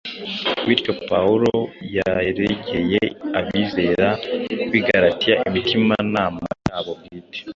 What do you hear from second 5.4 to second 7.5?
imitimanama yabo bwite